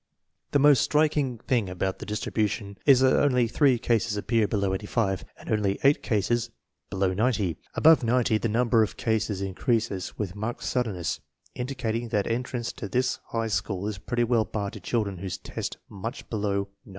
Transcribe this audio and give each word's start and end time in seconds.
The 0.49 0.57
most 0.57 0.81
striking 0.81 1.37
thing 1.37 1.69
about 1.69 1.99
the 1.99 2.07
distribution 2.07 2.75
is 2.87 3.01
that 3.01 3.15
only 3.21 3.47
three 3.47 3.77
cases 3.77 4.17
appear 4.17 4.47
below 4.47 4.73
85, 4.73 5.23
and 5.37 5.51
only 5.51 5.77
eight 5.83 6.01
cases 6.01 6.49
be 6.89 6.97
low 6.97 7.13
90. 7.13 7.59
Above 7.75 8.03
90 8.03 8.39
the 8.39 8.49
number 8.49 8.81
of 8.81 8.97
cases 8.97 9.43
increases 9.43 10.17
with 10.17 10.35
marked 10.35 10.63
suddenness, 10.63 11.19
indicating 11.53 12.09
that 12.09 12.25
entrance 12.25 12.71
to 12.73 12.89
this 12.89 13.19
high 13.27 13.45
school 13.47 13.85
is 13.87 13.99
pretty 13.99 14.23
well 14.23 14.43
barred 14.43 14.73
to 14.73 14.79
children 14.79 15.19
who 15.19 15.29
test 15.29 15.77
much 15.87 16.27
below 16.31 16.69
90. 16.85 16.89